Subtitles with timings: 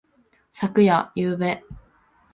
[0.51, 1.11] 昨夜。
[1.13, 1.61] ゆうべ。